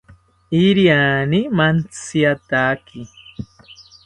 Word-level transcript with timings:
Iriani 0.63 1.39
mantziataki 1.57 2.99